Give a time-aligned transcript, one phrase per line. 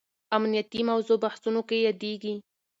[0.37, 2.33] امنیتي موضوع بحثونو کې یادېږي.